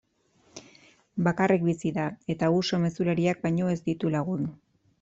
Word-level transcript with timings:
Bakarrik 1.27 1.67
bizi 1.67 1.93
da, 1.99 2.07
eta 2.35 2.51
uso 2.63 2.81
mezulariak 2.89 3.47
baino 3.47 3.73
ez 3.77 3.79
ditu 3.91 4.15
lagun. 4.19 4.53